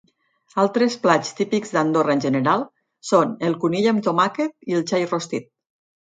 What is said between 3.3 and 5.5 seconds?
el conill amb tomàquet i el xai rostit.